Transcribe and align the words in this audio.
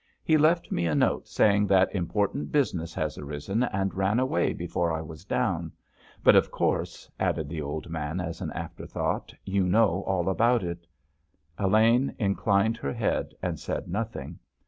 He 0.23 0.35
left 0.35 0.71
me 0.71 0.87
a 0.87 0.95
note 0.95 1.27
saying 1.27 1.67
that 1.67 1.93
important 1.93 2.51
business 2.51 2.91
has 2.95 3.19
arisen, 3.19 3.61
and 3.61 3.93
ran 3.93 4.19
away 4.19 4.51
before 4.51 4.91
I 4.91 5.01
was 5.01 5.23
down. 5.25 5.73
But 6.23 6.35
of 6.35 6.49
course," 6.49 7.07
added 7.19 7.49
the 7.49 7.61
old 7.61 7.87
man 7.87 8.19
as 8.19 8.41
an 8.41 8.51
afterthought, 8.53 9.31
"you 9.45 9.63
know 9.67 10.01
all 10.07 10.27
about 10.27 10.63
it." 10.63 10.87
Elaine 11.59 12.15
inclined 12.17 12.77
her 12.77 12.93
head, 12.93 13.35
and 13.43 13.59
said 13.59 13.87
nothing. 13.87 14.39